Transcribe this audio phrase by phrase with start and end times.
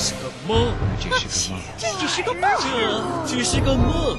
[0.00, 2.42] 是个梦，这是个梦，这只是个梦，
[3.26, 4.16] 这只是个梦，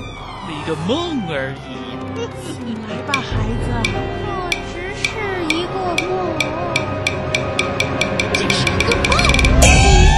[0.48, 1.58] 一个梦而已。
[2.46, 3.26] 醒来吧，孩
[3.66, 3.66] 子，
[4.52, 5.10] 这只是
[5.50, 5.74] 一个
[6.06, 6.38] 梦，
[8.32, 9.12] 这是一个梦。
[9.60, 9.66] 地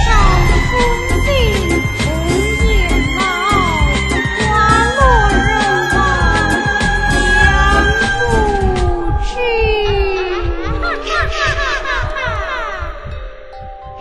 [0.04, 0.06] 上
[0.68, 0.72] 风
[1.24, 1.32] 静，
[2.04, 2.04] 红
[2.66, 2.68] 叶
[3.16, 3.18] 茂，
[4.36, 4.52] 花
[4.92, 5.00] 落
[5.32, 5.48] 人
[5.94, 5.96] 亡，
[7.08, 7.16] 两
[7.96, 8.20] 不
[9.24, 9.32] 知。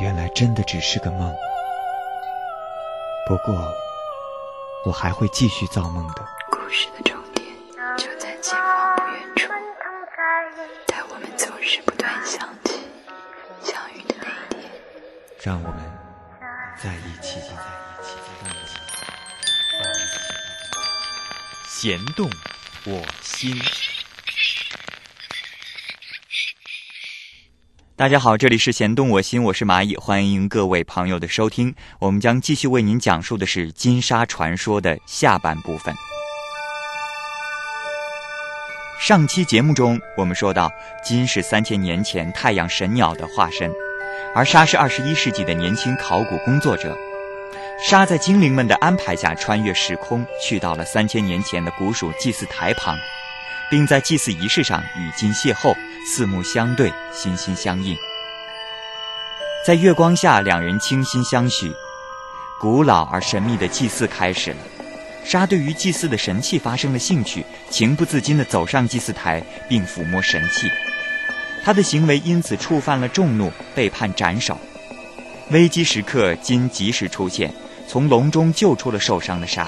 [0.01, 1.33] 原来真的只是个梦。
[3.25, 3.73] 不过，
[4.85, 6.27] 我还会继续造梦的。
[6.51, 7.47] 故事的终点
[7.97, 9.49] 就在前方不远处，
[10.87, 12.81] 但我们总是不断想起
[13.63, 14.27] 相遇的那
[14.57, 14.69] 一天。
[15.41, 15.79] 让我们
[16.77, 17.63] 在一起吧，
[18.01, 18.17] 在一起，
[19.71, 20.19] 在一起。
[21.65, 22.29] 弦动
[22.85, 23.57] 我心。
[27.95, 31.75] 大家好，这里是弦动我心，我是蚂蚁，欢迎各位朋友的收听。
[31.99, 35.93] 我们将继续为您讲述的是金沙传说的下半部分。
[38.99, 40.71] 上期节目中，我们说到
[41.03, 43.71] 金是三千年前太阳神鸟的化身，
[44.33, 46.97] 而沙是二十一世纪的年轻考古工作者。
[47.87, 52.97] 沙在精灵们的安排下，穿越时空，去到了三千年前的古蜀祭祀台旁，
[53.73, 57.97] 并在祭祀仪式上与金邂逅，四目相对，心心相印。
[59.65, 61.73] 在月光下，两人倾心相许。
[62.59, 64.57] 古老而神秘的祭祀开始了。
[65.25, 70.69] 沙对于祭祀的神器发生了兴趣，情不自禁地走上祭祀台，并抚摸神器。
[71.63, 74.55] 他的行为因此触犯了众怒，被判斩首。
[75.49, 77.51] 危机时刻，金及时出现，
[77.87, 79.67] 从笼中救出了受伤的沙。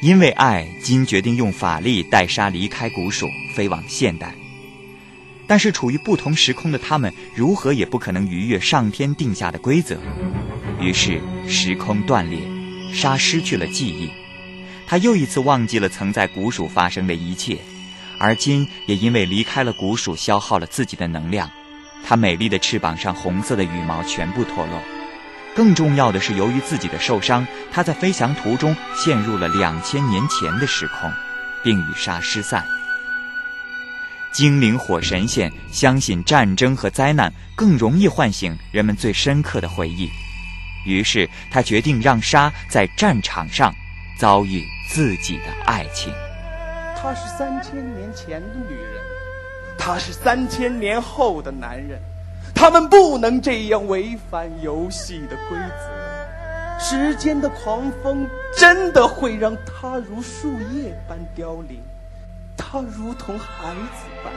[0.00, 4.34] 因为爱，金决定用法力带沙离开古蜀，飞往现代。
[5.46, 9.98] 但是处于不同时空的他们，如何也不可能逾越上天定下的规则。
[10.80, 12.38] 于是时空断裂，
[12.92, 14.10] 沙失去了记忆，
[14.86, 17.58] 他又一次忘记了曾在古蜀发生的一切，
[18.18, 21.50] 而金也因为离开了古蜀，消耗了自己的能量。
[22.06, 24.82] 他美丽的翅膀上红色的羽毛全部脱落。
[25.54, 31.10] 更重要的是，由于自己的受伤，他在飞翔途中陷入了两千年前的时空，
[31.62, 32.64] 并与沙失散。
[34.32, 40.10] 精灵火神仙相信战争和灾难更容易唤醒人们最深刻的回忆，
[40.84, 43.72] 于是他决定让沙在战场上
[44.18, 46.12] 遭遇自己的爱情。
[47.00, 49.00] 她是三千年前的女人，
[49.78, 52.02] 他是三千年后的男人，
[52.64, 56.82] 他们不能这样违反游戏的规则。
[56.82, 58.26] 时间的狂风
[58.56, 61.78] 真的会让他如树叶般凋零，
[62.56, 64.32] 他如同孩子般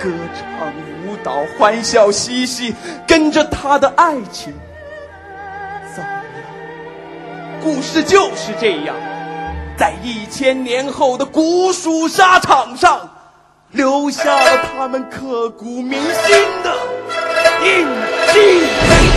[0.00, 0.72] 歌唱、
[1.06, 2.74] 舞蹈、欢笑、嬉戏，
[3.06, 4.54] 跟着他的爱情
[5.94, 6.24] 走了。
[7.62, 8.96] 故事就是这样，
[9.76, 13.06] 在一千年后的古蜀沙场上。
[13.72, 16.76] 留下了他们刻骨铭心的
[17.64, 17.86] 印
[18.32, 19.11] 记。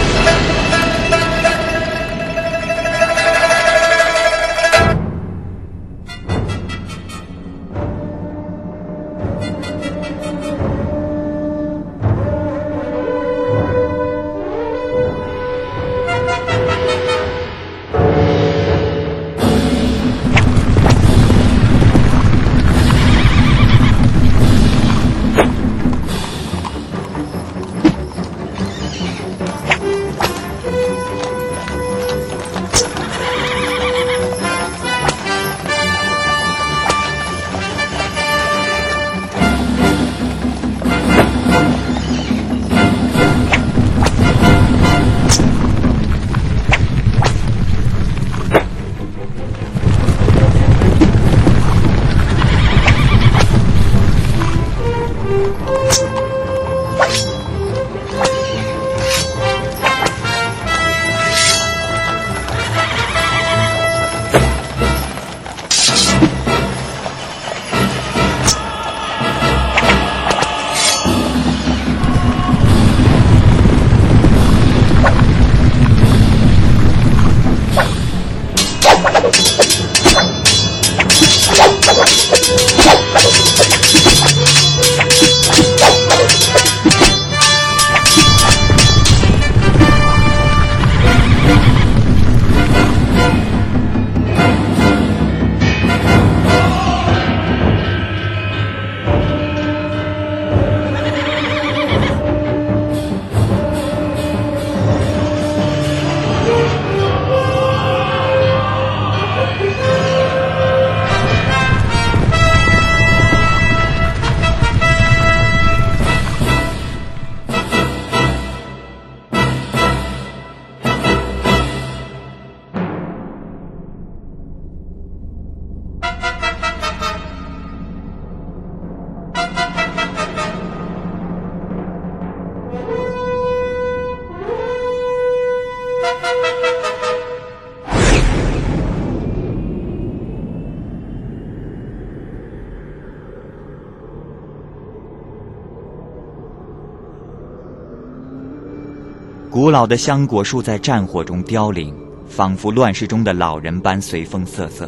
[149.65, 151.91] 古老的香果树在战火中凋零，
[152.29, 154.87] 仿佛乱世中的老人般随风瑟瑟。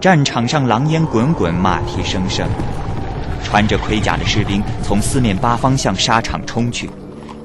[0.00, 2.48] 战场上狼烟滚滚，马蹄声声，
[3.44, 6.88] 穿着盔甲的士兵从四面八方向沙场冲去，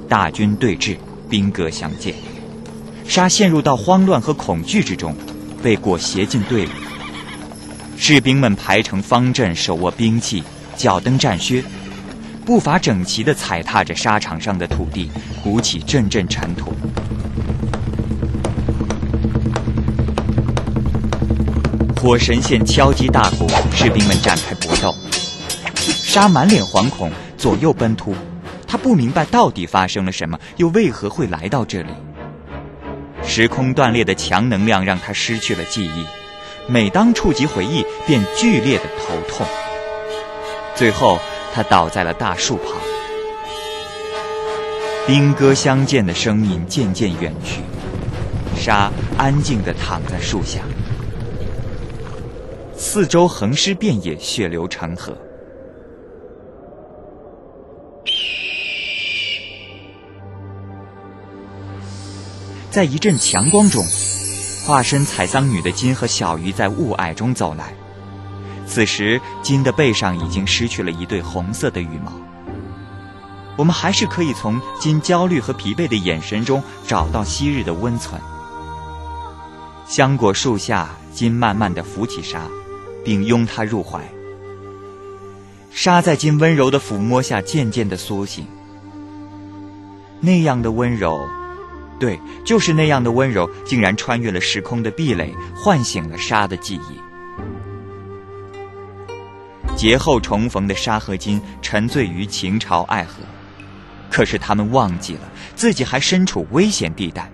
[0.08, 0.96] 大军对峙，
[1.30, 2.16] 兵戈相见。
[3.06, 5.14] 沙陷入到慌乱和恐惧之中，
[5.62, 6.70] 被裹挟进队伍。
[7.98, 10.42] 士兵们排成方阵，手握兵器，
[10.78, 11.62] 脚蹬战靴。
[12.46, 15.10] 步伐整齐地踩踏着沙场上的土地，
[15.42, 16.74] 鼓起阵阵尘土。
[21.96, 24.94] 火神线敲击大鼓，士兵们展开搏斗。
[25.74, 28.14] 沙满脸惶恐，左右奔突。
[28.68, 31.92] 他不明白到底发生了什么，又为何会来到这里。
[33.26, 36.06] 时空断裂的强能量让他失去了记忆，
[36.68, 39.48] 每当触及回忆，便剧烈的头痛。
[40.76, 41.18] 最后。
[41.54, 42.66] 他倒在了大树旁，
[45.06, 47.62] 兵戈相见的声音渐渐远去，
[48.60, 50.62] 沙安静地躺在树下，
[52.76, 55.16] 四周横尸遍野，血流成河。
[62.72, 63.86] 在一阵强光中，
[64.66, 67.76] 化身采桑女的金和小鱼在雾霭中走来。
[68.66, 72.12] 此时，金的背上已经失去了一对红色的羽毛。
[73.56, 78.20] 我们还是可以从金焦虑和疲惫的眼神中找到昔日的温存。
[79.86, 82.48] 香果树下，金慢慢的扶起沙，
[83.06, 84.02] 并拥他入怀。
[85.70, 88.48] 沙在金温柔的抚摸下，渐渐的苏醒。
[90.20, 91.20] 那样的温柔，
[92.00, 97.13] 对，就是那样的温柔，竟然穿越了时空的壁垒，唤醒了沙的记忆。
[99.84, 103.16] 劫后重逢的沙和金沉醉于情潮爱河，
[104.10, 105.20] 可是他们忘记了
[105.58, 107.30] 自己还身处危险地带。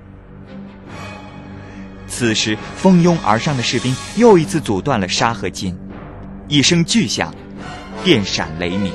[2.08, 5.78] 此时，蜂拥而上的士兵又一次阻断了沙和金，
[6.48, 7.32] 一声巨响，
[8.04, 8.92] 电闪雷鸣。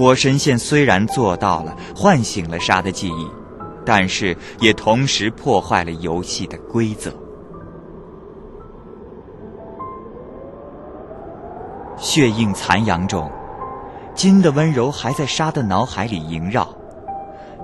[0.00, 3.30] 火神线虽然做到了唤醒了沙的记忆，
[3.84, 7.12] 但是也同时破坏了游戏的规则。
[11.98, 13.30] 血印残阳中，
[14.14, 16.74] 金的温柔还在沙的脑海里萦绕。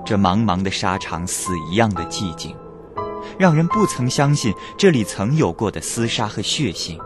[0.05, 2.55] 这茫茫的沙场，死一样的寂静，
[3.39, 6.99] 让人不曾相信这里曾有过的厮杀和血腥。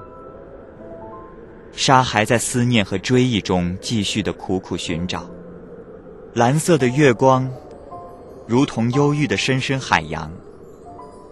[1.76, 5.30] 沙还在思念和追忆中继续的苦苦寻找，
[6.34, 7.50] 蓝色的月光，
[8.48, 10.32] 如同忧郁的深深海洋。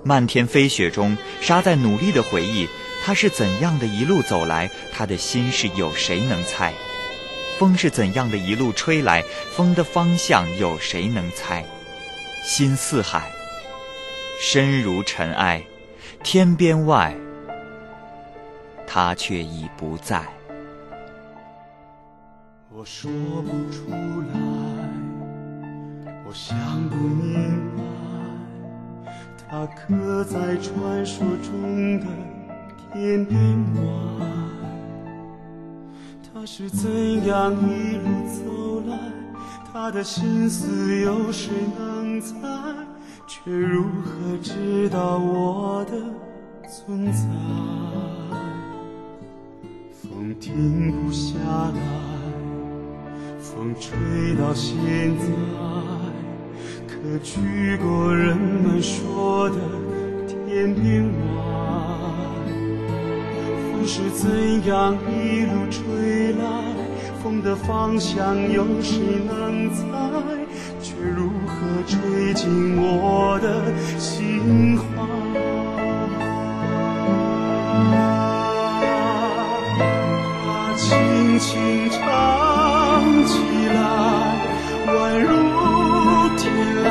[0.03, 2.67] 漫天飞雪中，沙在努力的回忆，
[3.03, 6.73] 他是怎样的一路走来，他的心事有谁能猜？
[7.57, 11.65] 风是怎样的一路吹来，风的方向有谁能猜？
[12.45, 13.29] 心似海，
[14.41, 15.61] 身如尘埃，
[16.23, 17.13] 天边外。
[18.91, 20.25] 他却已不在。
[22.71, 23.11] 我说
[23.43, 24.39] 不出来，
[26.25, 26.57] 我想
[26.89, 32.07] 不明白，他刻在传说中的
[32.91, 33.37] 天边
[33.75, 34.25] 外。
[36.33, 36.89] 他是怎
[37.27, 38.97] 样一路走来？
[39.71, 42.35] 他的心思有谁能猜？
[43.27, 45.91] 却如何知道我的
[46.67, 47.19] 存在？
[50.19, 51.79] 风停不下来，
[53.39, 54.77] 风吹到现
[55.17, 55.23] 在，
[56.85, 59.55] 可去过人们说的
[60.27, 61.07] 天边外。
[63.71, 64.29] 风是怎
[64.65, 66.43] 样一路吹来？
[67.23, 69.87] 风的方向有谁能猜？
[70.81, 74.98] 却如何吹进我的心怀？
[81.39, 81.99] 轻唱
[83.25, 83.31] 起
[83.73, 83.79] 来，
[84.87, 84.91] 宛
[85.21, 85.27] 如
[86.35, 86.51] 天
[86.83, 86.85] 籁，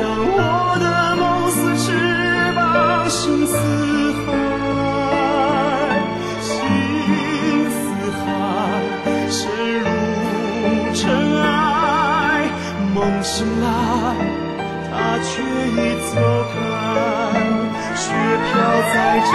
[0.00, 0.38] 让我
[0.78, 0.86] 的
[1.16, 1.86] 梦似翅
[2.54, 3.52] 膀，心似
[4.24, 4.30] 海，
[6.40, 6.48] 心
[7.70, 7.76] 似
[8.22, 8.24] 海，
[9.28, 9.40] 深
[9.80, 9.84] 入
[10.94, 11.02] 尘
[11.42, 11.44] 埃。
[12.94, 13.66] 梦醒来，
[14.88, 14.92] 它
[15.24, 15.74] 却已
[16.14, 16.14] 走
[16.54, 16.56] 开，
[17.96, 18.04] 雪
[18.46, 18.52] 飘
[18.94, 19.32] 在这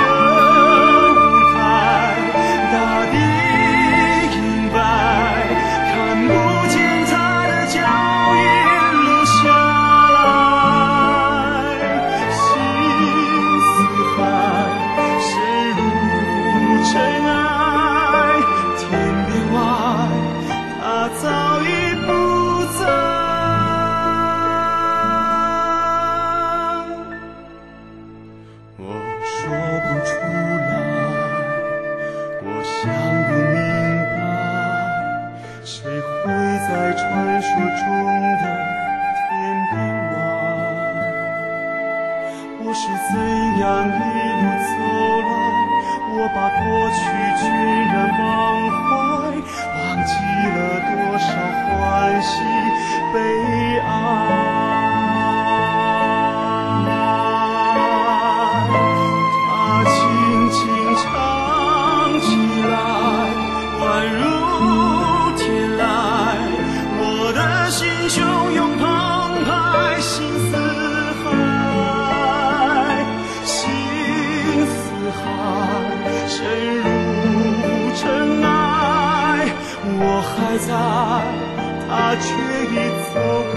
[82.17, 82.33] 却
[82.71, 82.75] 已
[83.13, 83.19] 走
[83.51, 83.55] 开。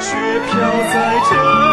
[0.00, 0.52] 雪飘
[0.92, 0.94] 在
[1.30, 1.67] 这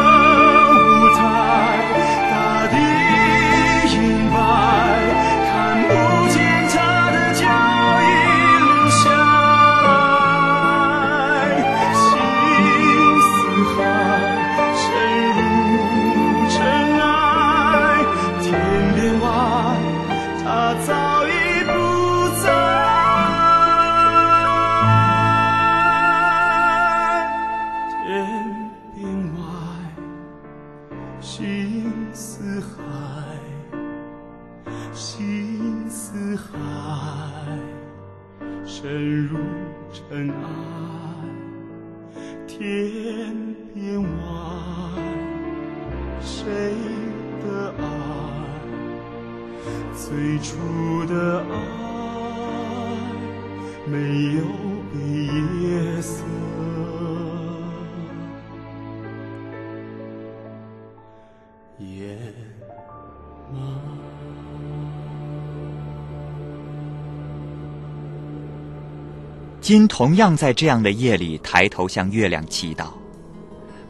[69.76, 72.86] 因同样在这样的夜里抬头向月亮祈祷，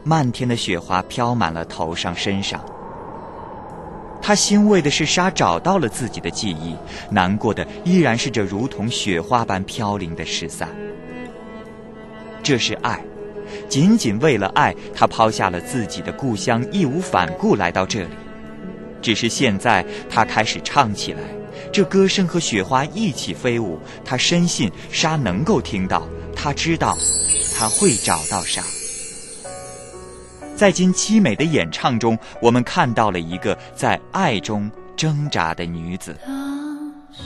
[0.02, 2.60] 漫天的雪花飘满了头上身上。
[4.20, 6.74] 他欣慰的是沙找到了自己的记忆，
[7.08, 10.68] 难过的依然是这如同雪花般飘零的失散。
[12.42, 13.00] 这是爱，
[13.68, 18.16] 仅仅为了爱，他抛下了自己的故乡，义无反顾来到这里。
[19.00, 21.20] 只是现在，他开始唱起来。
[21.72, 26.96] 这歌声和雪花一起飞舞，他深信沙能够听到，他知道
[27.54, 28.62] 他会找到沙。
[30.54, 36.16] 在今凄美的演唱中，我们看到了一个在爱中挣扎的女子。
[36.24, 37.22] 当时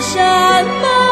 [0.00, 0.18] 什
[0.82, 1.05] 么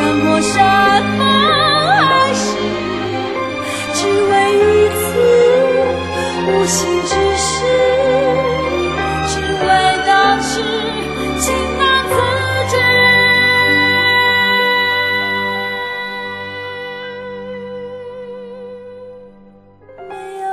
[0.00, 0.56] 那曾想过什
[1.18, 1.20] 么
[2.00, 2.56] 还是？
[3.92, 3.98] 只
[4.30, 5.00] 为一次
[6.46, 7.52] 无心之失，
[9.28, 9.32] 只
[9.62, 9.68] 为
[10.06, 10.08] 当
[10.40, 10.52] 时
[11.38, 12.14] 情难自
[12.70, 12.72] 制。
[20.08, 20.10] 没
[20.40, 20.48] 有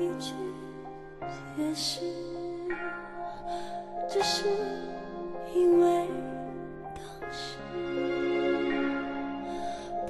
[0.00, 0.34] 一句
[1.56, 2.00] 解释，
[4.08, 4.44] 只是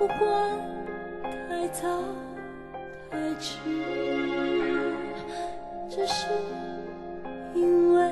[0.00, 0.18] 不管
[1.46, 1.86] 太早
[3.10, 3.58] 太迟，
[5.90, 6.26] 只是
[7.54, 8.10] 因为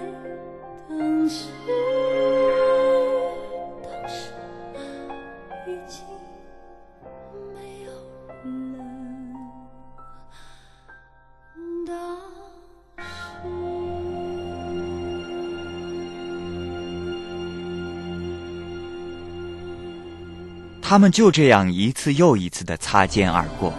[20.88, 23.74] 他们就这样一次又一次地擦肩而过，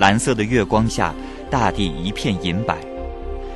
[0.00, 1.14] 蓝色的月光下，
[1.48, 2.76] 大地一片银白，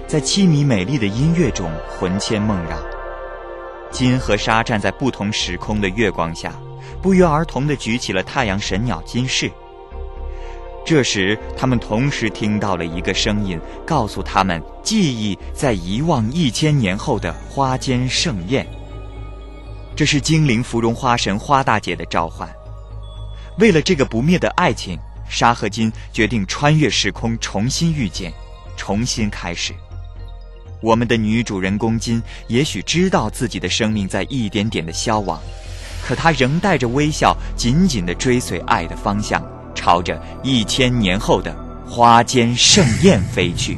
[0.07, 2.79] 在凄迷美丽的音乐中魂牵梦绕。
[3.91, 6.53] 金和沙站在不同时空的月光下，
[7.03, 9.51] 不约而同地举起了太阳神鸟金饰。
[10.87, 18.65] 这时，他们同时听到了一个声音，告诉他们记忆在遗忘一千年后的花间盛宴。
[19.97, 22.49] 这是精灵芙蓉花神花大姐的召唤。
[23.59, 24.97] 为了这个不灭的爱情，
[25.29, 28.33] 沙和金决定穿越时空，重新遇见，
[28.77, 29.75] 重新开始。
[30.81, 35.41] 我们的女主人公金也许知道自己的生命在一点点的消亡，
[36.07, 39.45] 可她仍带着微笑，紧紧地追随爱的方向，
[39.75, 41.53] 朝着一千年后的
[41.85, 43.77] 花间盛宴飞去。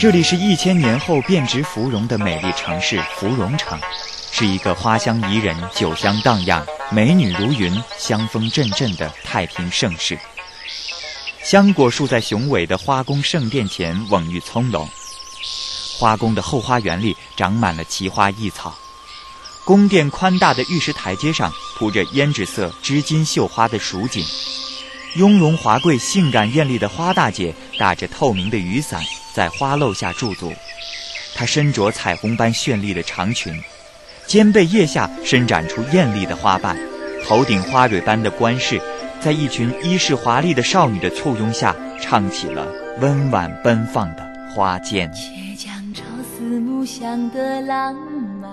[0.00, 3.78] 这里是一千年后变植芙蓉的美丽城市芙蓉城，
[4.32, 10.18] 是一个花香宜人、酒香荡漾、美女如云、香风阵阵的太平盛世。
[11.42, 14.88] 香果树在雄伟的花宫圣殿前蓊郁葱茏，
[15.98, 18.74] 花宫的后花园里长满了奇花异草。
[19.66, 24.24] 宫殿宽大的玉石台阶上铺着胭脂色织金绣花的蜀锦，
[25.16, 29.04] 雍容华贵、性感艳丽的花大姐打着透明的雨伞。
[29.32, 30.52] 在花漏下驻足，
[31.34, 33.54] 她身着彩虹般绚丽的长裙，
[34.26, 36.76] 肩背腋下伸展出艳丽的花瓣，
[37.24, 38.80] 头顶花蕊般的冠饰，
[39.20, 42.66] 在一群衣饰华丽的少女的簇拥下，唱起了
[43.00, 45.10] 温婉奔放的花间。
[45.12, 47.94] 且将朝思暮想的浪
[48.40, 48.50] 漫，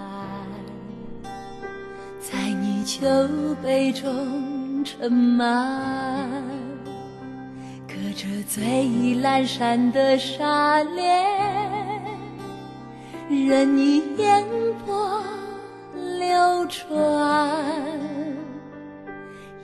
[2.19, 2.99] 在你酒
[3.63, 6.66] 杯中盛满。
[8.17, 8.63] 隔着最
[9.21, 11.23] 阑珊的纱帘，
[13.29, 14.43] 任你烟
[14.83, 15.21] 波
[16.17, 16.97] 流转，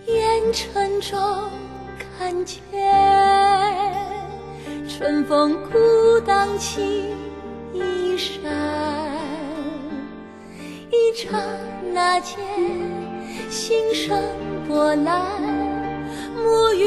[0.05, 1.19] 烟尘中
[1.97, 2.61] 看见
[4.87, 7.05] 春风孤荡起
[7.73, 8.53] 衣衫，
[10.91, 11.39] 一刹
[11.91, 12.37] 那间
[13.49, 14.15] 心生
[14.67, 15.52] 波澜。
[16.43, 16.83] 沐浴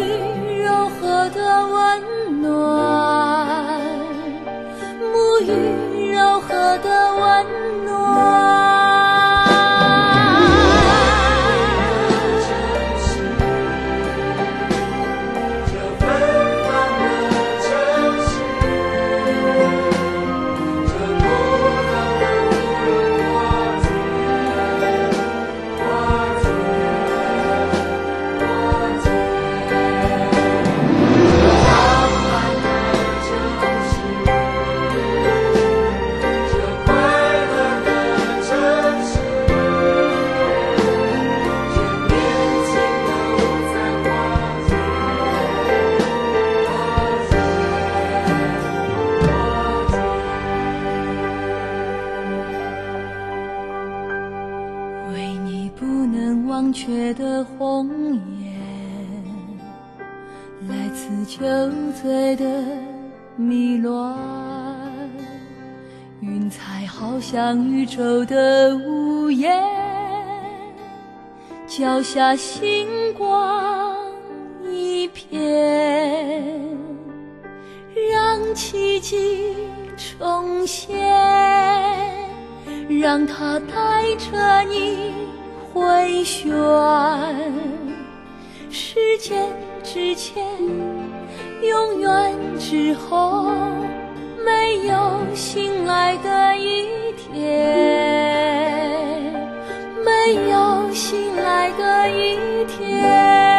[0.62, 3.80] 柔和的温暖，
[5.00, 7.24] 沐浴柔和的温
[7.86, 8.65] 暖。
[67.28, 69.60] 像宇宙的屋檐，
[71.66, 73.96] 脚下星光
[74.70, 75.42] 一片，
[78.12, 79.56] 让奇迹
[79.96, 80.96] 重现，
[82.88, 85.12] 让它带着你
[85.74, 86.48] 回旋。
[88.70, 89.48] 时间
[89.82, 90.44] 之前，
[91.60, 93.50] 永远之后，
[94.46, 97.42] 没有醒来的一天，
[100.04, 103.55] 没有醒来的一天。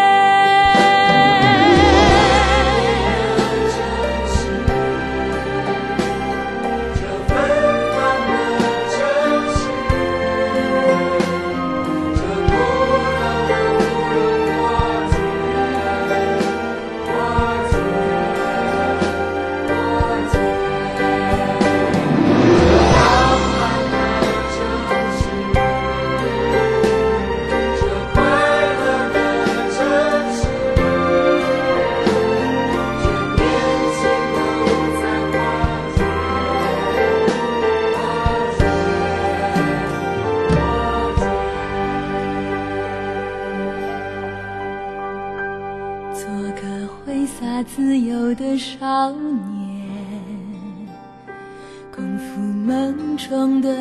[53.30, 53.76] 中的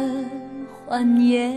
[0.84, 1.54] 幻夜，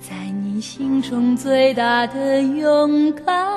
[0.00, 0.14] 在
[0.44, 3.48] 你心中最大的勇敢，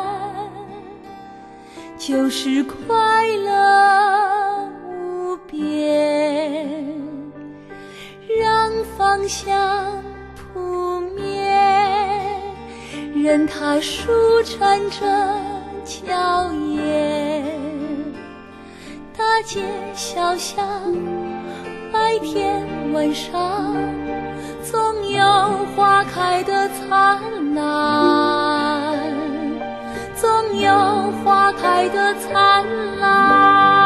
[2.00, 6.68] 就是快乐无边，
[8.42, 10.02] 让芳香
[10.36, 12.42] 扑面。
[13.14, 14.10] 任它舒
[14.44, 15.06] 展着
[15.84, 17.46] 娇艳，
[19.16, 19.62] 大街
[19.94, 20.66] 小巷，
[21.96, 23.74] 白天晚上，
[24.62, 25.24] 总有
[25.74, 27.18] 花开的灿
[27.56, 29.00] 烂，
[30.14, 30.70] 总有
[31.24, 32.66] 花开的灿
[33.00, 33.85] 烂。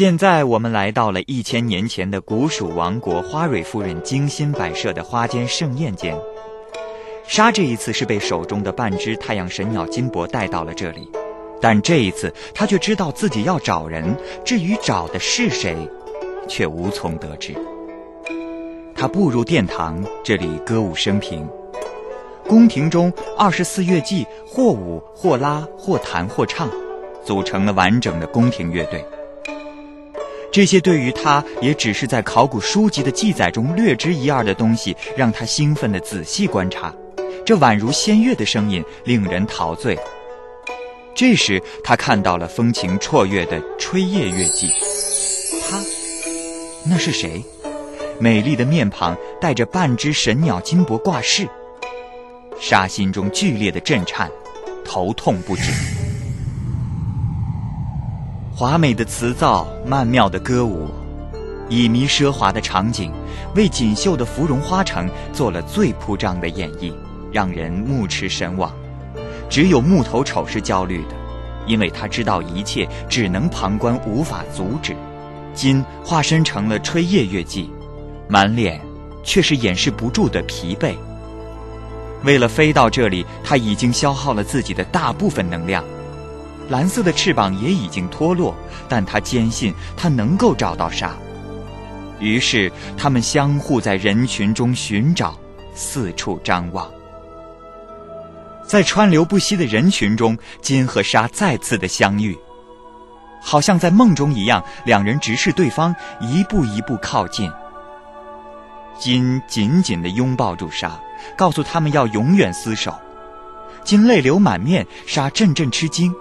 [0.00, 6.16] 现在我们来到了一千年前的古蜀王国花蕊夫人精心摆设的花间盛宴间。
[7.26, 11.06] 沙这一次是被手中的半只太阳神鸟金箔带到了这里，
[11.60, 15.76] 但这一次他却知道自己要找人，至于找的是谁，
[16.48, 17.54] 却无从得知。
[18.94, 21.46] 他步入殿堂，这里歌舞升平，
[22.48, 26.70] 宫廷中二十四乐伎或舞或拉或弹或唱，
[27.22, 29.04] 组成了完整的宫廷乐队。
[30.52, 36.92] 这些对于他也只是在考古书籍的记载中略知一二的东西，让他兴奋地仔细观察。
[37.46, 39.96] 这宛如仙乐的声音，令人陶醉。
[41.14, 44.68] 这时，他看到了风情绰约的吹叶乐伎。
[45.68, 45.78] 他，
[46.88, 47.44] 那是谁？
[48.18, 51.48] 美丽的面庞带着半只神鸟金箔挂饰。
[52.60, 54.30] 沙心中剧烈的震颤，
[54.84, 55.62] 头痛不止。
[58.60, 60.86] 华美的词藻，曼妙的歌舞，
[61.70, 63.10] 旖旎奢华的场景，
[63.54, 66.92] 为锦绣的芙蓉花城做了最铺张的演绎，
[67.32, 68.70] 让人目驰神往。
[69.48, 71.14] 只有木头丑是焦虑的，
[71.64, 74.94] 因为他知道一切只能旁观，无法阻止。
[75.54, 77.70] 金化身成了吹夜月季，
[78.28, 78.78] 满脸
[79.24, 80.94] 却是掩饰不住的疲惫。
[82.24, 85.82] 为了飞到这里，他已经消耗了自己的大部分能量。
[86.70, 88.54] 蓝色的翅膀也已经脱落，
[88.88, 91.12] 但他坚信他能够找到沙。
[92.20, 95.36] 于是，他们相互在人群中寻找，
[95.74, 96.88] 四处张望。
[98.64, 102.38] 在川流不息的人群中，金和沙再次的相遇，
[103.42, 107.50] 好像在梦中一样，两人直视对方，一步一步靠近。
[108.96, 111.00] 金紧紧地拥抱住沙，
[111.36, 112.94] 告诉他们要永远厮守。
[113.82, 116.14] 金泪流满面，沙阵阵吃惊。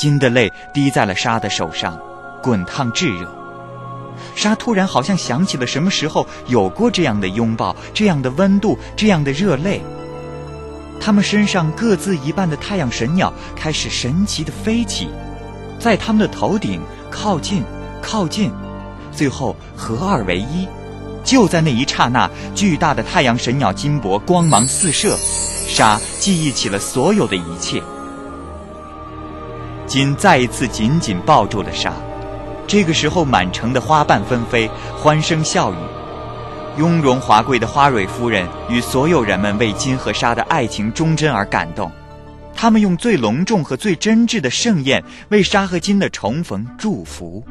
[0.00, 2.00] 金的泪滴在了沙的手上，
[2.42, 3.28] 滚烫炙热。
[4.34, 9.82] 沙突然好像想起了什么时候有过这样的拥抱，这样的温度，这样的热泪。
[11.02, 15.06] 他们身上各自一半的太阳神鸟开始神奇的飞起，
[15.78, 17.62] 在他们的头顶靠近，
[18.00, 18.50] 靠近，
[19.12, 20.66] 最后合二为一。
[21.24, 25.14] 就在那一刹那，巨大的太阳神鸟金箔光芒四射，
[25.68, 27.82] 沙记忆起了所有的一切。
[29.90, 31.92] 金再一次紧紧抱住了沙。
[32.64, 35.76] 这个时候，满城的花瓣纷飞，欢声笑语。
[36.78, 41.90] 雍容华贵的花蕊夫人与所有人们为金和沙的爱情忠贞而感动，
[42.54, 47.44] 他们用最隆重和最真挚的盛宴为沙和金的重逢祝福。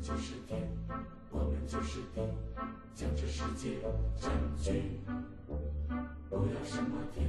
[0.00, 0.54] 就是地，
[1.30, 2.22] 我们就是地
[2.94, 3.78] 将这世界
[4.20, 5.00] 占据。
[6.30, 7.28] 不要什么天，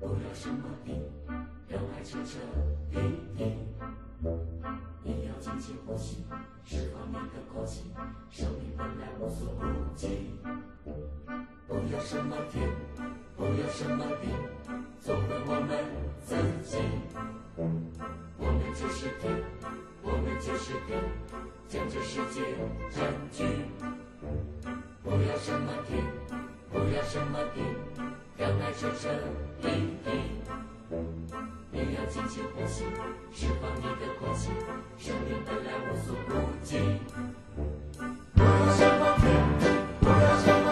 [0.00, 0.92] 不要什么地，
[1.68, 2.38] 让爱彻彻
[2.90, 2.98] 底
[3.36, 3.56] 底。
[5.04, 6.24] 你要尽情呼吸，
[6.64, 7.82] 释放你的过去，
[8.30, 9.64] 生命本来无所不
[9.96, 10.30] 及。
[11.66, 12.68] 不要什么天，
[13.36, 14.28] 不要什么地，
[15.00, 15.70] 做回我们
[16.24, 16.34] 自
[16.68, 16.78] 己。
[17.56, 19.42] 我们就是天，
[20.02, 20.94] 我们就是地，
[21.68, 22.42] 将这世界
[22.90, 23.44] 占据。
[25.02, 26.04] 不要什么天
[26.70, 27.60] 不要什么地
[28.36, 29.08] 让爱彻彻
[29.62, 29.68] 底
[30.04, 30.10] 底
[31.70, 32.84] 你要尽情呼吸
[33.32, 34.50] 释放你的空气
[34.98, 36.78] 生命本来无所顾忌。
[38.34, 39.26] 不要什么天
[40.00, 40.67] 不要什么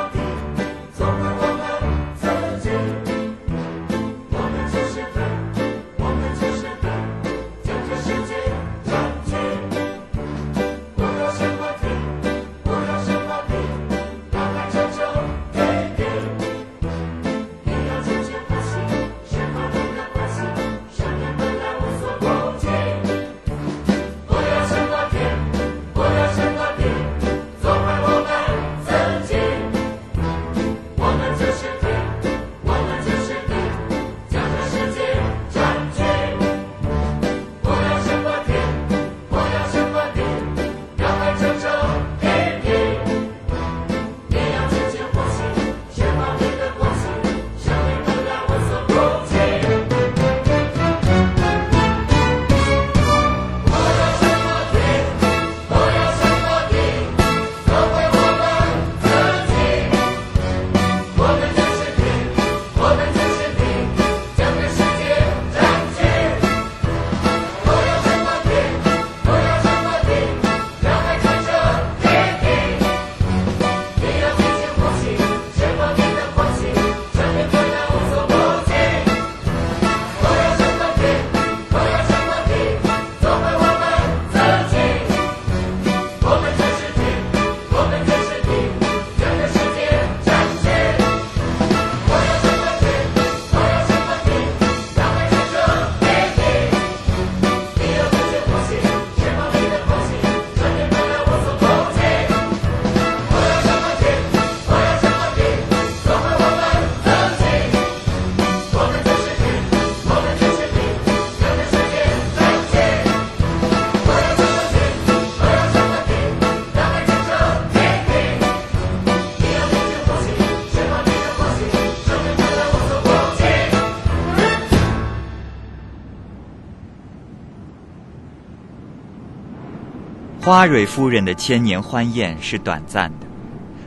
[130.47, 133.26] 花蕊夫人的千年欢宴是短暂的，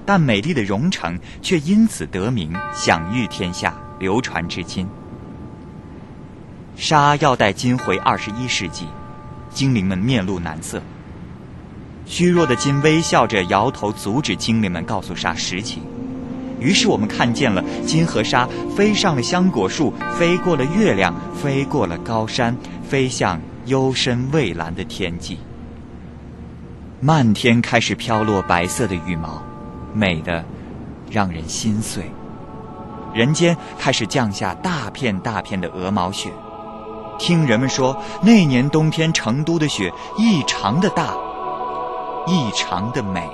[0.05, 4.85] 但美丽的蓉城却因此得名，享誉天下，流传至今。
[6.75, 8.87] 沙要带金回二十一世纪，
[9.49, 10.81] 精灵们面露难色。
[12.05, 15.81] 虚弱的金微笑着摇头，阻止精灵们告诉沙实情。
[16.59, 18.45] 于是我们看见了金和沙
[18.75, 22.53] 飞上了香果树，飞过了月亮，飞过了高山，
[22.83, 25.37] 飞向幽深蔚蓝的天际。
[27.01, 29.41] 漫天开始飘落白色的羽毛，
[29.93, 30.43] 美的
[31.09, 32.11] 让人心碎。
[33.13, 36.29] 人间开始降下大片大片的鹅毛雪。
[37.17, 41.13] 听人们说，那年冬天成都的雪异常的大，
[42.27, 43.29] 异常的美。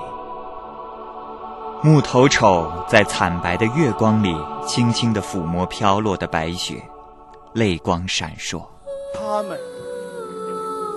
[1.82, 4.36] 木头丑在惨白的月光里，
[4.68, 6.84] 轻轻地抚摸飘落的白雪，
[7.54, 8.64] 泪光闪烁。
[9.16, 9.58] 他们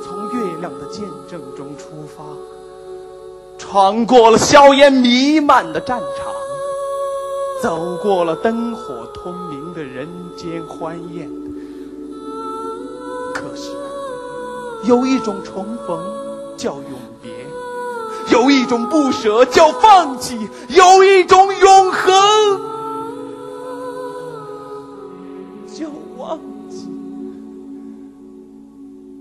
[0.05, 2.23] 从月亮的见证中出发，
[3.59, 6.33] 穿过了硝烟弥漫的战场，
[7.61, 11.29] 走过了灯火通明的人间欢宴。
[13.35, 13.73] 可是，
[14.85, 16.01] 有一种重逢
[16.57, 17.31] 叫永别，
[18.31, 22.15] 有一种不舍叫放弃，有一种永恒
[25.67, 25.87] 叫
[26.17, 26.39] 忘
[26.71, 26.89] 记。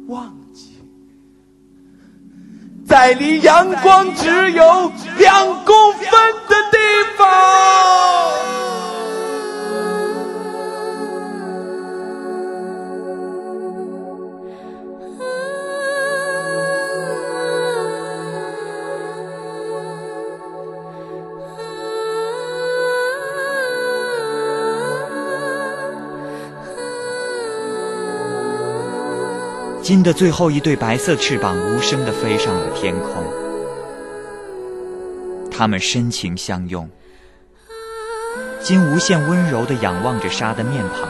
[0.07, 0.76] 忘记，
[2.87, 6.09] 在离阳光只有两公分
[6.47, 6.77] 的地
[7.17, 8.16] 方。
[29.87, 33.23] 金的最后一对白色翅膀无声地飞上了天空，
[35.49, 36.89] 他们深情相拥。
[38.61, 41.07] 金无限温柔地仰望着沙的面庞，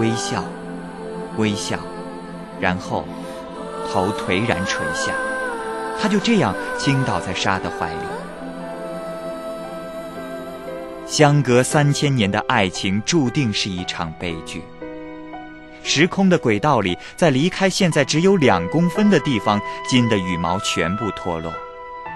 [0.00, 0.44] 微笑，
[1.38, 1.76] 微笑，
[2.60, 3.04] 然后
[3.90, 5.12] 头颓然垂下，
[6.00, 8.06] 他就这样倾倒在沙的怀里。
[11.04, 14.62] 相隔三千年的爱情注定是一场悲剧。
[15.88, 19.58] 时空的轨道里，在离开现在只有两公分的地方，
[19.88, 21.50] 金的羽毛全部脱落，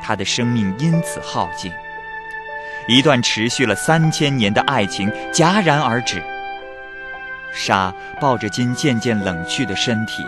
[0.05, 1.73] 他的生命因此耗尽。
[2.87, 6.23] 一段持续了三千年的爱情戛然而止。
[7.55, 10.23] 沙抱着金渐渐冷去的身体，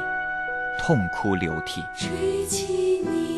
[0.81, 1.85] 痛哭流涕。
[1.95, 3.34] 吹起你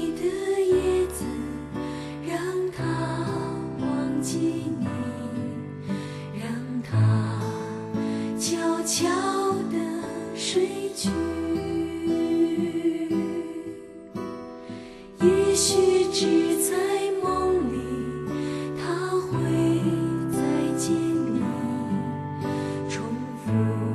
[23.46, 23.85] 重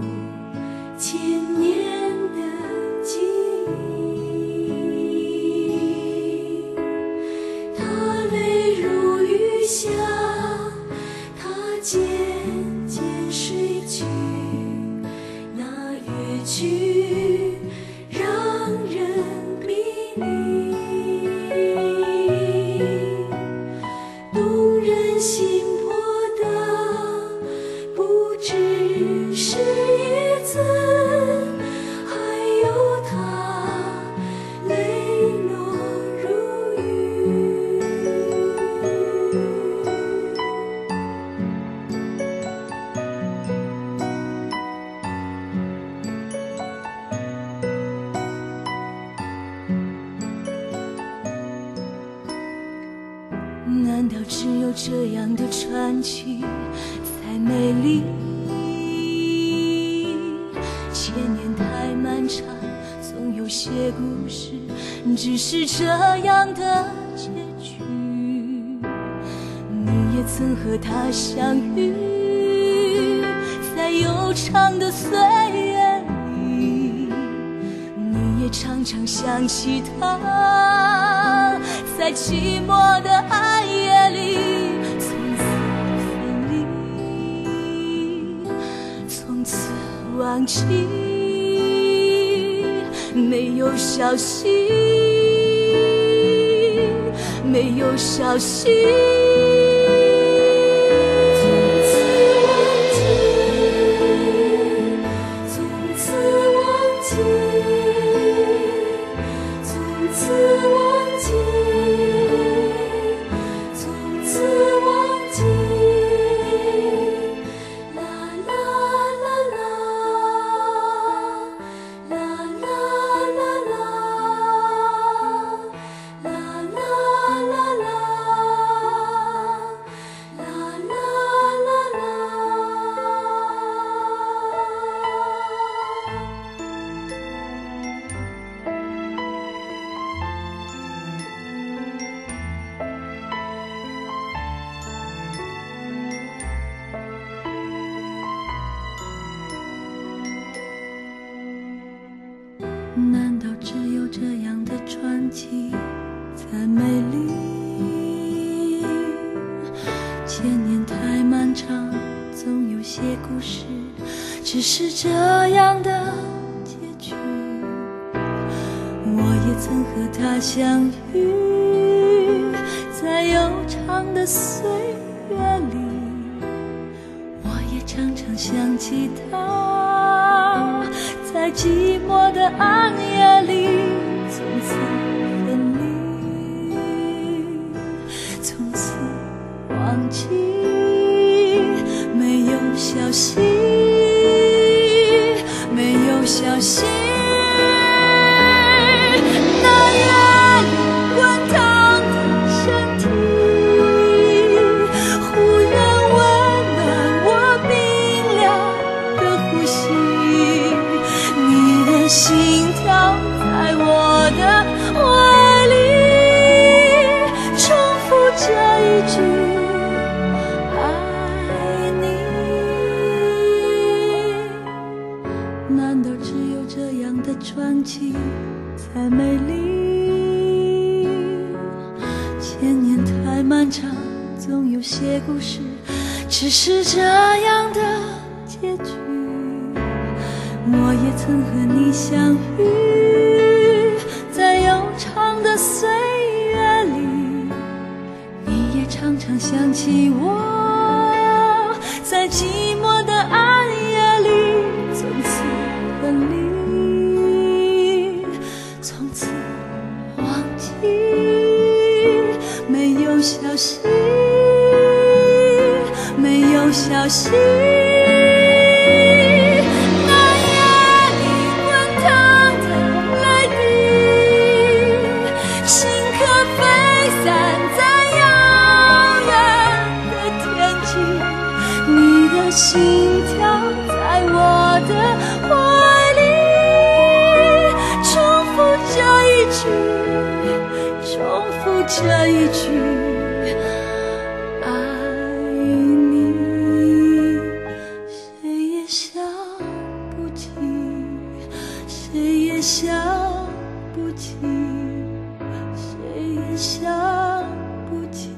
[306.58, 307.46] 想
[307.90, 308.30] 不起，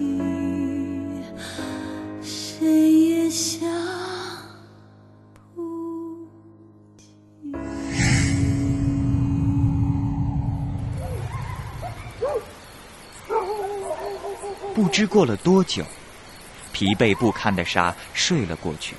[2.21, 3.67] 谁也想
[5.53, 6.27] 不
[14.73, 15.83] 不知过了多久，
[16.71, 18.95] 疲惫不堪的沙睡了过去。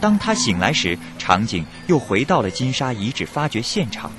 [0.00, 4.10] 当他醒来时，场景又回到了金沙遗址发掘现场。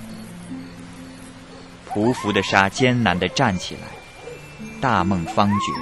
[1.94, 3.82] 匍匐的沙艰难地站起来，
[4.80, 5.74] 大梦方觉，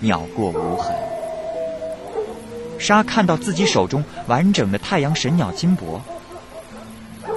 [0.00, 0.94] 鸟过无痕。
[2.78, 6.00] 沙看到自己手中完整的太阳神鸟金箔，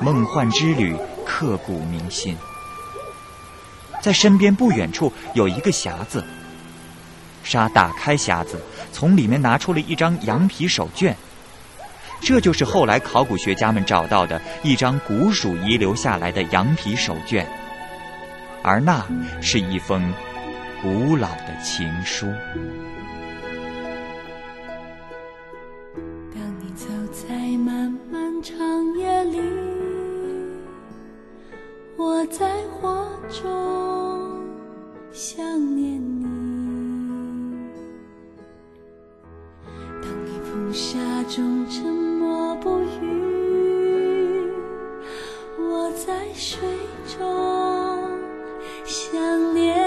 [0.02, 0.96] 梦幻之旅
[1.26, 2.36] 刻骨铭心。
[4.02, 6.24] 在身边不远处有一个匣子，
[7.44, 11.14] 沙打开匣子，从里面拿出了一张羊皮手绢。
[12.22, 17.46] 这就是后来考古学家们找到的一张古蜀遗留下来的羊皮手绢，
[18.64, 19.06] 而那
[19.42, 20.02] 是一封
[20.82, 22.28] 古老的情书。
[26.34, 28.56] 当你走在漫漫长
[28.98, 29.40] 夜里，
[31.98, 34.42] 我在火中
[35.12, 35.46] 想
[35.76, 36.24] 念你。
[40.02, 44.50] 当你风沙中沉默不语，
[45.60, 46.60] 我在水
[47.18, 47.63] 中
[48.94, 49.10] 想
[49.56, 49.83] 念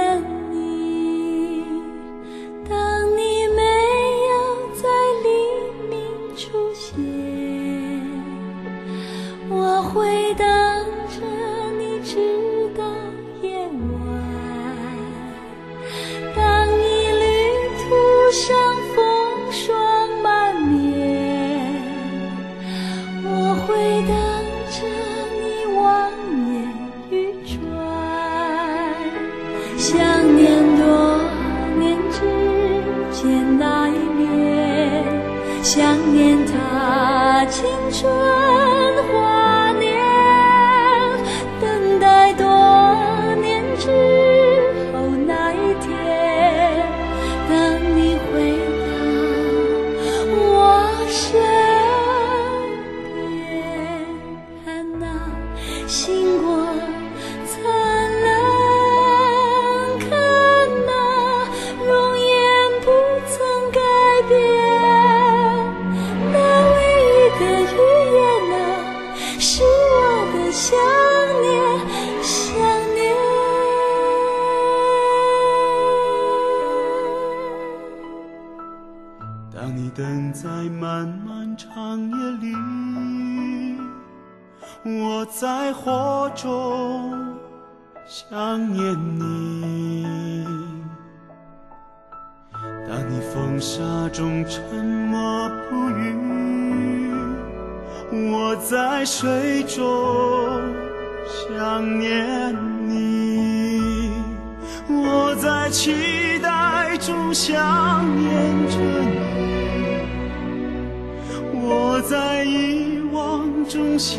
[112.46, 114.16] 遗忘中想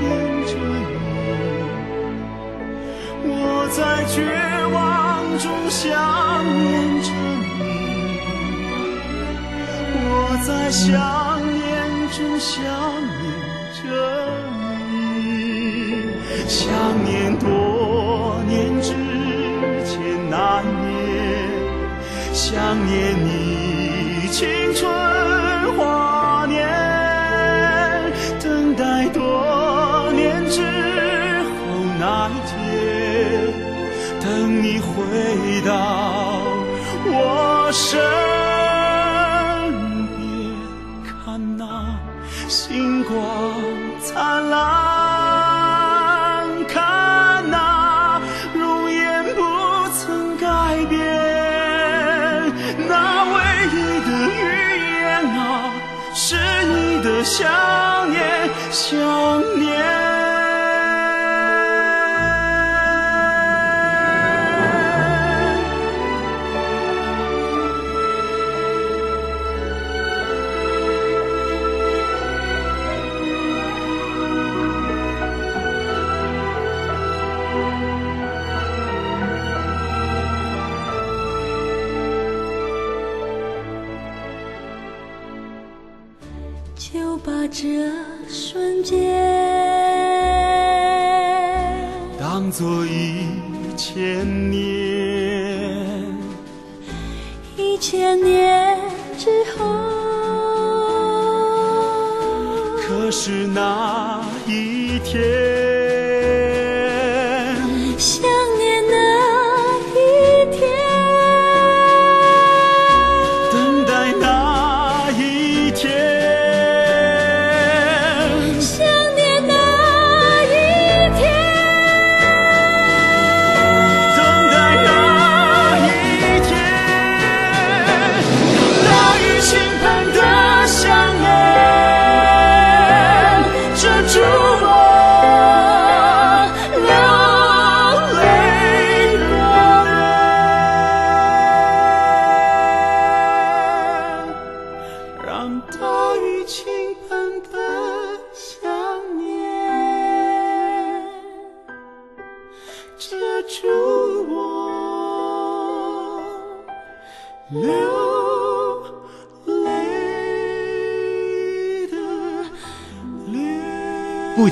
[0.00, 0.02] 念
[0.46, 0.94] 着你，
[3.24, 3.30] 我
[3.70, 4.16] 在绝
[4.72, 4.76] 望
[5.38, 5.84] 中想
[6.42, 6.64] 念
[7.02, 7.08] 着
[7.58, 7.60] 你，
[10.08, 10.08] 我
[10.46, 10.90] 在想
[11.52, 11.60] 念
[12.10, 12.56] 中想
[13.20, 13.22] 念
[13.76, 13.80] 着
[14.90, 14.92] 你，
[16.48, 16.58] 想
[17.04, 17.46] 念多
[18.48, 18.50] 年
[18.80, 18.88] 之
[19.84, 19.92] 前
[20.30, 20.90] 那年，
[22.32, 22.50] 想
[22.86, 22.92] 念
[23.22, 23.31] 你
[103.12, 105.22] 是那一天，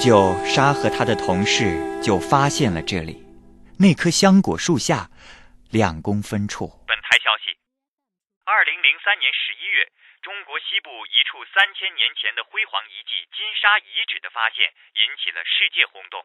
[0.00, 3.20] 久，沙和他的同事就发现了这里，
[3.76, 5.12] 那棵香果树下，
[5.68, 6.72] 两公分处。
[6.88, 7.52] 本台消息：
[8.48, 9.84] 二零零三年十一月，
[10.24, 16.24] 中国西部一处三千年前的辉煌遗迹金沙遗址的发现引起了世界轰动。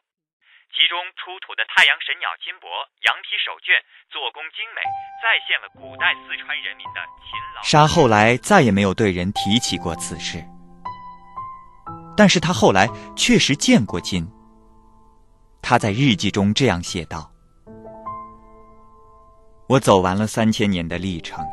[0.72, 2.72] 其中出土的太阳神鸟金箔、
[3.04, 3.76] 羊皮手绢
[4.08, 4.80] 做工精美，
[5.20, 7.60] 再现了古代四川人民的勤劳。
[7.60, 10.40] 沙后来再也没有对人提起过此事，
[12.16, 14.28] 但是他后来确实见过金。
[15.62, 17.32] 他在日记中这样写道
[19.68, 21.44] ：“我走完了三千年的历程，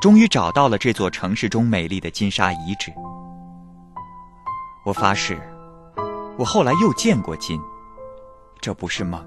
[0.00, 2.92] 终于找到了这座城市中美丽的金沙遗址。
[4.84, 5.40] 我发誓，
[6.38, 7.60] 我后来又见过金，
[8.60, 9.26] 这不是梦。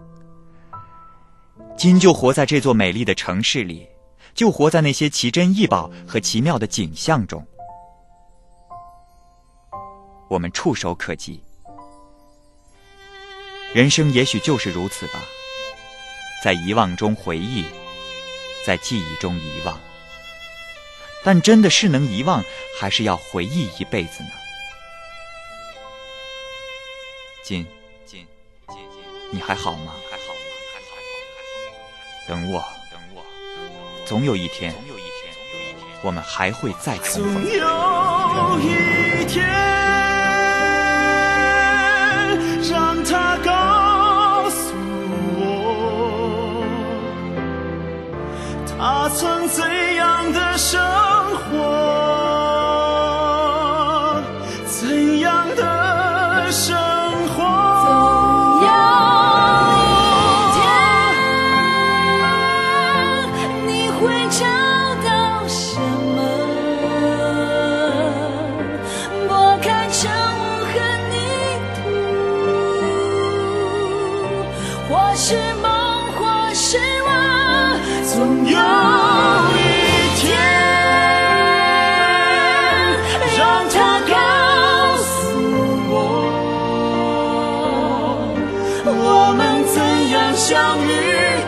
[1.78, 3.88] 金就活在这座美丽的城市里。”
[4.36, 7.45] 就活在那些奇珍异宝和奇妙的景象中，
[10.30, 11.44] 我们触手可及。
[13.74, 15.20] 人生也许就是如此吧，
[16.44, 17.66] 在遗忘中回忆，
[18.66, 19.80] 在记忆中遗忘。
[21.24, 22.44] 但真的是能遗忘，
[22.80, 24.30] 还是要回忆一辈子呢？
[27.44, 27.68] 金，
[28.06, 28.26] 金，
[28.68, 28.78] 金，
[29.32, 29.94] 你还好吗？
[30.10, 30.40] 还好吗？
[30.74, 30.96] 还好，
[32.26, 32.30] 还好。
[32.30, 32.64] 等我。
[34.06, 34.74] 总有一天，
[36.02, 37.34] 我们还会再重逢。
[37.34, 39.48] 总有一天，
[43.12, 44.74] 他告诉
[45.39, 46.64] 我
[48.68, 51.09] 他曾怎样的生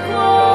[0.08, 0.51] 过，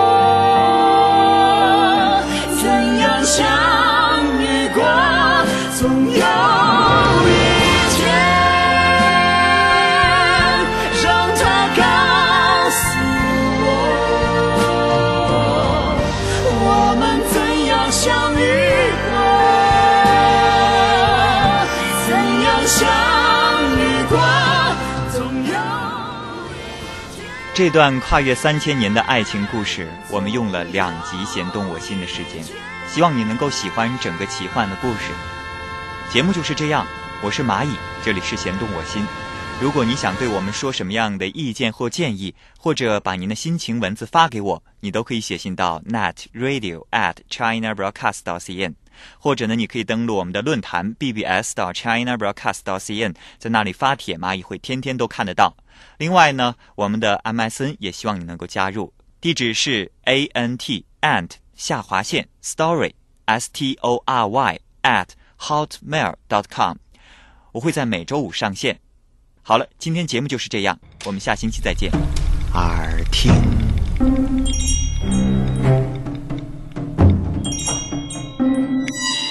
[27.56, 32.44] 这段跨越三千年的爱情故事，我们用了两集弦动我心的时间，
[32.86, 35.10] 希望你能够喜欢整个奇幻的故事。
[36.12, 36.86] 节目就是这样，
[37.22, 37.70] 我是蚂蚁，
[38.04, 39.02] 这里是弦动我心。
[39.58, 48.74] 如果你想对我们说什么样的意见或建议，或者把您的心情文字发给我，你都可以写信到 netradio at chinabroadcast.cn，
[49.18, 55.56] 或者呢，你可以登录我们的论坛 bbs 到 chinabroadcast.cn，在那里发帖，蚂蚁会天天都看得到。
[55.98, 62.92] 另外呢，我们的 MSN 也希望你能够加入，地址是 a n t ant 下划线 story
[63.24, 65.08] s t o r y at
[65.38, 66.76] hotmail dot com，
[67.52, 68.78] 我会在每周五上线。
[69.42, 71.90] 好了，今天节目就是这样，我们下星期再见。
[72.52, 73.32] 耳听，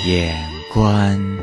[0.05, 0.35] 眼
[0.73, 1.34] 观，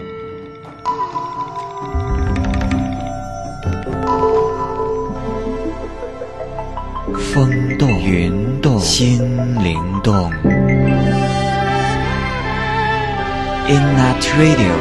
[7.33, 9.19] 风动云动，心
[9.65, 10.31] 灵动。
[13.69, 14.75] In that radio，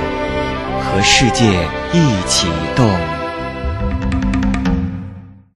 [0.81, 1.45] 和世界
[1.93, 3.20] 一起动。